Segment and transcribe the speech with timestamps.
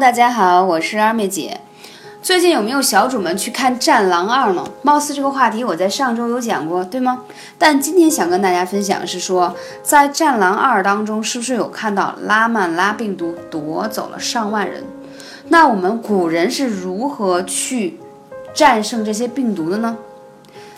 [0.00, 1.60] 大家好，我是二妹姐。
[2.22, 4.66] 最近有没有小主们去看《战狼二》呢？
[4.80, 7.24] 貌似这个话题我在上周有讲过，对吗？
[7.58, 14.84] 但今天想跟大家分享是说，在《战狼二》当中，是不是有看到拉曼拉病毒夺走了上万人？
[15.48, 18.00] 那我们古人是如何去
[18.54, 19.98] 战胜这些病毒的呢？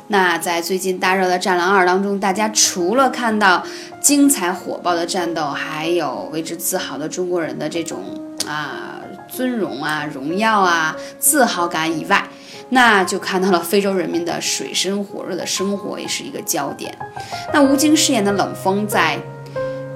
[0.09, 3.63] 那在最近大热的《战狼二》当中，大家除了看到
[4.01, 8.01] 精彩火爆的战斗，还有为之自豪的中国人的这种
[8.49, 8.99] 啊。
[9.33, 12.29] 尊荣啊，荣耀啊，自豪感以外，
[12.69, 16.95] 那就看到了非洲人民的水深火热的生活也是一个焦点。
[17.53, 19.19] 那吴京饰演的冷锋在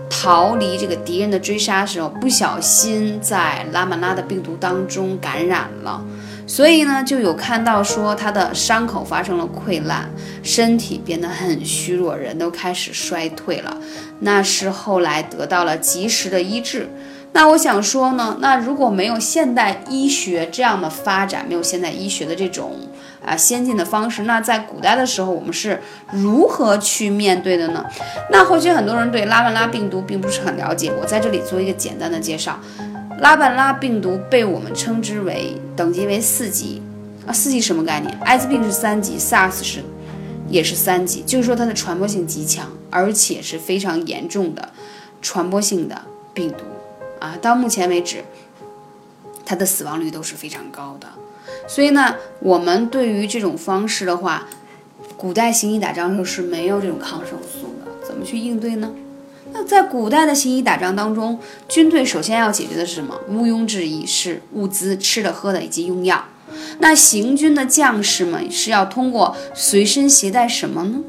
[0.08, 6.02] 逃离这个敌人的追杀时候，不小心在拉曼拉的病毒当中感染了，
[6.46, 10.08] 所以呢，就有看到说他的伤口发生了溃烂，
[10.42, 13.76] 身体变得很虚弱，人都开始衰退了。
[14.20, 16.88] 那是后来得到了及时的医治。
[17.32, 22.76] 那我想说呢，那如果没有现代医学这样的发展，没有现代医学的这种
[23.22, 25.80] 啊先进的方式，那在古代的时候，我们是
[26.12, 27.84] 如何去面对的呢？
[28.30, 32.58] 那或许很多人对拉曼拉病毒并不是很了解，我在这里做一个简单的介绍。
[33.20, 36.82] 拉曼拉病毒被我们称之为等级为四级
[37.26, 38.18] 啊，四级什么概念？
[38.20, 39.82] 艾滋病是三级，SARS 是
[40.48, 44.70] 也是三级，就是说它的传播性极强，而且是非常严重的
[45.20, 46.00] 传播性的
[46.32, 46.64] 病毒。
[47.18, 48.24] 啊，到目前为止，
[49.44, 51.08] 它的死亡率都是非常高的。
[51.68, 54.46] 所以呢，我们对于这种方式的话，
[55.16, 58.92] 古代行医打仗的时候是没有这种抗生素的，怎么去应对呢？
[59.52, 63.18] 那在古代的行医打仗当中，军队首先要解决的是什么？
[63.28, 66.24] 毋庸置疑是物资、吃的、喝的以及用药。
[66.80, 71.00] 那行军的将士们是要通过随身携带什么呢？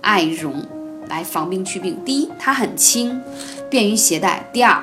[0.00, 0.66] 艾绒
[1.08, 1.98] 来防病祛病。
[2.04, 3.22] 第一，它很轻，
[3.70, 4.82] 便于携带；第二，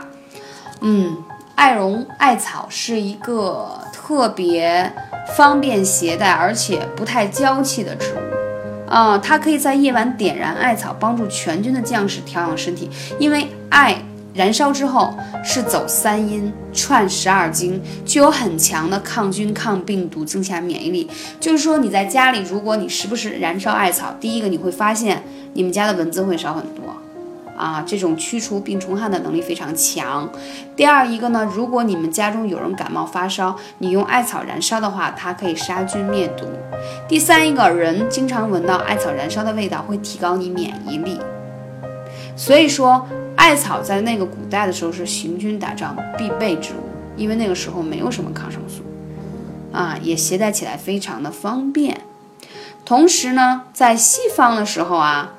[0.84, 1.16] 嗯，
[1.56, 4.92] 艾绒艾草是一个特别
[5.38, 9.16] 方便携带，而且不太娇气的植物啊。
[9.18, 12.90] 它可以在夜晚点燃艾草，帮助全军的将士调养身体。
[13.20, 13.96] 因为艾
[14.34, 21.08] 燃烧之后是走三阴串十二经，具有很强的抗菌、抗病毒、增强免疫力。
[21.40, 25.22] 就是说你在家里，如果你时不时燃烧艾草，第一个你会发现
[25.54, 26.86] 你们家的蚊子会少很多。
[27.56, 30.28] 啊，这种驱除病虫害的能力非常强。
[30.76, 36.46] 第二一个呢，如果你们家中有人感冒发烧，你用艾草燃烧的话，它可以杀菌灭毒。
[37.08, 41.20] 第三一个人经常闻到艾草燃烧的味道，会提高你免疫力。
[42.36, 48.82] 所以说，艾草在那个古代的时候是行军打仗必备之物，因为那个时候没有什么抗生素，
[49.72, 52.02] 啊，也携带起来非常的方便。
[52.84, 55.34] 同时呢，在西方的时候啊。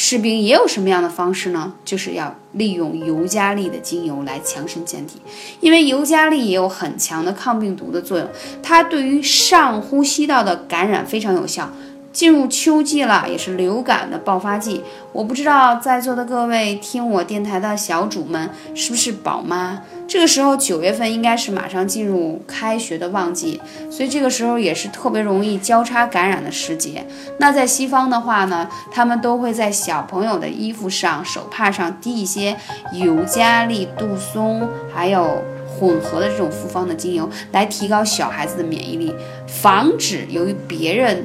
[0.00, 1.74] 士兵也有什么样的方式呢？
[1.84, 5.20] 就是要利用尤加利的精油来强身健体，
[5.58, 8.28] 因为尤加利也有很强的抗病毒的作用，
[8.62, 11.68] 它对于上呼吸道的感染非常有效。
[12.12, 14.82] 进入秋季了，也是流感的爆发季。
[15.12, 19.80] 我不知道在座的各位听我电台的小主们是不是宝妈？
[20.06, 23.60] 这个时候九月份应该是马上进入开学的旺季，
[23.90, 27.06] 所以这个时候也是特别容易交叉感染的时节。
[27.38, 32.56] 那在西方的话呢，他们都会在小朋友的衣服上、手帕上滴一些
[32.92, 39.14] 尤加利、杜松，还有混合的这种复方的精油，来提高小孩子的免疫力，
[39.46, 41.22] 防止由于别人。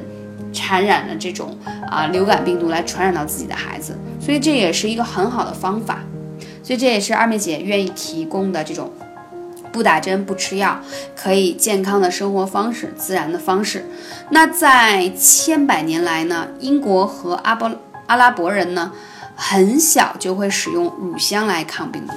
[0.54, 1.58] 传染了这种
[1.90, 5.98] 啊流感病毒来传染到自己的孩子，所以这也是一个很好的方法，
[6.62, 8.90] 所以这也是二妹姐愿意提供的这种
[9.70, 10.80] 不打针不吃药
[11.16, 13.84] 可以健康的生活方式，自然的方式。
[14.30, 17.70] 那在千百年来呢，英国和阿波
[18.06, 18.92] 阿拉伯人呢
[19.34, 22.12] 很小就会使用乳香来抗病毒。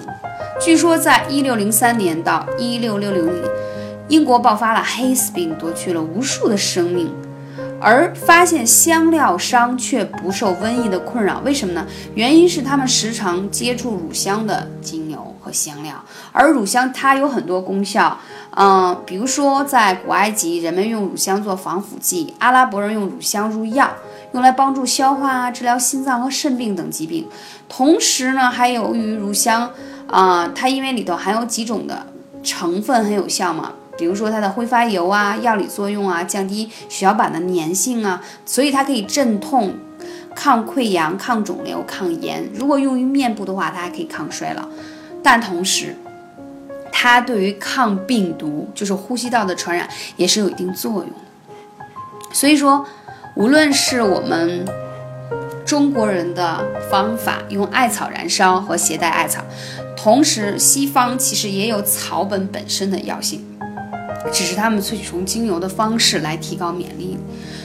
[0.62, 3.44] 据说在一六零三年到一六六零年，
[4.08, 7.12] 英国爆发了黑死病，夺去了无数的生命。
[7.80, 11.86] 而发现香料商却不受瘟疫的困扰，为什么呢？
[12.16, 18.18] 原因是他们时常接触乳香的精油和香料，而乳香它有很多功效，
[18.56, 23.90] 嗯，比如说在古埃及，人们用乳香做防腐剂；阿拉伯人用乳香入药，
[24.34, 27.28] 用来帮助消化啊，治疗心脏和肾病等疾病。
[27.70, 29.70] 同时呢，还由于乳香
[30.08, 32.08] 啊，它因为里头含有几种的
[32.42, 33.72] 成分很有效嘛。
[33.98, 39.74] 比如说它的挥发油啊，药理作用啊，降低血小板的粘性啊，所以它可以镇痛、
[40.36, 42.48] 抗溃疡、抗肿瘤、抗炎。
[42.54, 44.68] 如果用于面部的话，它还可以抗衰老。
[45.24, 45.96] 但同时，
[46.92, 51.10] 它对于抗病毒，就是呼吸道的传染，也是有一定作用。
[52.32, 52.86] 所以说，
[53.36, 54.66] 无论是我们
[55.66, 59.44] 中国人的方法，用艾草燃烧和携带艾草。
[59.96, 63.44] 同时，西方其实也有草本本身的药性，
[64.32, 67.18] 只是他们萃取成精油的方式来提高免疫力。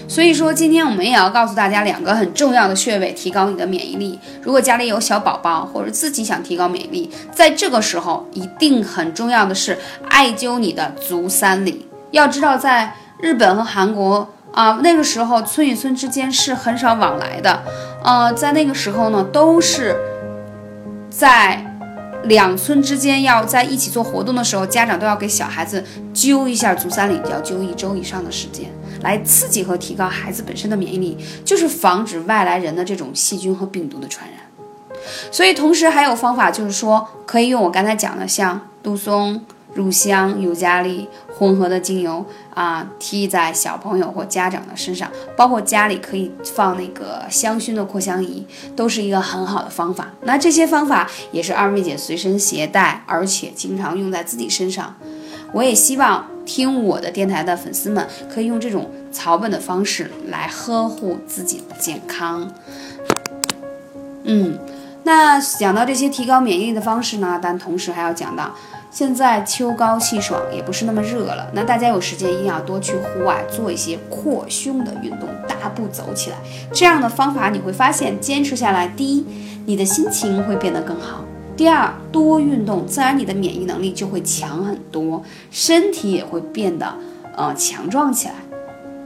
[0.08, 4.18] 所以说，今天我们也要告诉大家两个很重要的穴位，提高你的免疫力。
[4.42, 9.78] 如果家里有小宝宝，或者自己想提高免疫力，在这个时候一定很重要的是
[10.08, 11.86] 艾灸你的足三里。
[12.10, 17.62] 要知道，在日本和韩国啊，那个时候村与村之间是很少往来的，
[18.04, 19.96] 呃，在那个时候呢，都是
[21.08, 21.71] 在。
[22.24, 25.84] 两村之间要在一起做活动的时候，家长都要给小孩子
[26.14, 28.70] 揪一下足三里，要揪一周以上的时间，
[29.02, 34.38] 来刺激和提高孩子本身的免疫力，就是防止外来人的这种细菌和病毒的传染。
[35.30, 39.44] 所以，同时还有方法，就是说可以用我刚才讲的，像杜松。
[39.74, 42.24] 乳香、尤加利混合的精油
[42.54, 48.46] 啊，滴在小朋友或家长的身上，包括家里可以放那个香薰的扩香仪，
[48.76, 50.12] 都是一个很好的方法。
[50.22, 54.94] 那这些方法也是二妹姐随身携带，而且经常用在自己身上。
[55.52, 62.50] 我也希望听我的电台的粉丝们可以用这种草本的方式来呵护自己的健康。
[64.24, 64.58] 嗯，
[65.04, 68.54] 那讲到这些提高免疫力的方式呢，但同时还要讲到。
[68.92, 71.48] 现在秋高气爽，也不是那么热了。
[71.54, 76.36] 那大家有时间一定要多去户外做一些扩胸的运动，大步走起来。
[76.74, 79.26] 这样的方法你会发现，坚持下来，第一，
[79.64, 81.24] 你的心情会变得更好；
[81.56, 86.94] 第二，多运动，自然你的免疫能力就会强很多，身体也会变得
[87.34, 88.34] 呃强壮起来。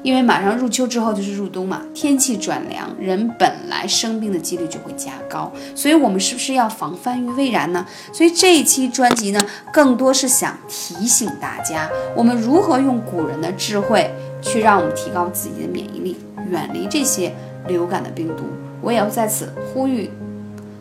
[0.07, 7.85] 因为马上入秋之后就是入冬嘛，天气转凉，人本来生病的几率就会加高，所以我们是不是要防范于未然呢？
[8.13, 14.09] 所以这一期专辑呢，更多是想提醒大家，我们如何用古人的智慧
[14.41, 16.17] 去让我们提高自己的免疫力，
[16.49, 17.35] 远离这些
[17.67, 18.45] 流感的病毒。
[18.81, 20.09] 我也要在此呼吁，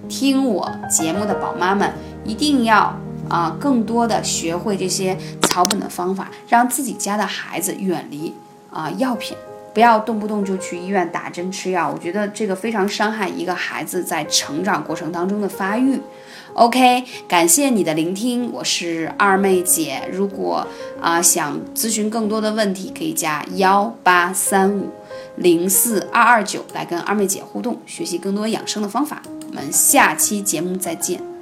[0.08, 1.92] 听我节目的宝妈们，
[2.24, 2.96] 一定要
[3.28, 8.32] 啊，更多的学会这些草本的方法，让自己家的孩子远离。
[8.76, 9.38] 啊，药品
[9.74, 16.00] 不要动不动就去医院打针吃药，我觉得这个非常伤害一个孩子在成长过程当中的发育。
[16.54, 20.02] OK，感谢你的聆听，我是二妹姐。
[20.12, 20.66] 如果
[21.02, 24.90] 啊想咨询更多的问题，可以加幺八三五
[25.38, 29.22] 零四二二九来跟二妹姐互动，学习更多养生的方法。
[29.50, 31.35] 我们下期节目再见。